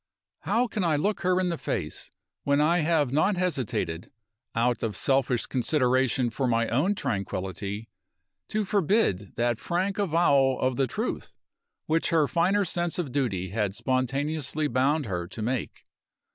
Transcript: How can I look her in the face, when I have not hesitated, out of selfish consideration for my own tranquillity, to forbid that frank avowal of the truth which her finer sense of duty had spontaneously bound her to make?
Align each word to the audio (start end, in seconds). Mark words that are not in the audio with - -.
How 0.39 0.65
can 0.65 0.83
I 0.83 0.95
look 0.95 1.19
her 1.19 1.39
in 1.39 1.49
the 1.49 1.59
face, 1.59 2.09
when 2.43 2.59
I 2.59 2.79
have 2.79 3.11
not 3.11 3.37
hesitated, 3.37 4.11
out 4.55 4.81
of 4.81 4.95
selfish 4.95 5.45
consideration 5.45 6.31
for 6.31 6.47
my 6.47 6.67
own 6.69 6.95
tranquillity, 6.95 7.87
to 8.47 8.65
forbid 8.65 9.35
that 9.35 9.59
frank 9.59 9.99
avowal 9.99 10.59
of 10.59 10.75
the 10.75 10.87
truth 10.87 11.35
which 11.85 12.09
her 12.09 12.27
finer 12.27 12.65
sense 12.65 12.97
of 12.97 13.11
duty 13.11 13.49
had 13.49 13.75
spontaneously 13.75 14.67
bound 14.67 15.05
her 15.05 15.27
to 15.27 15.41
make? 15.43 15.85